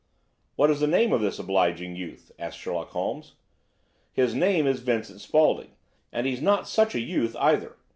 [0.55, 3.33] "What is the name of this obliging youth?" asked Sherlock Holmes.
[4.11, 5.75] "His name is Vincent Spaulding,
[6.11, 7.77] and he's not such a youth, either.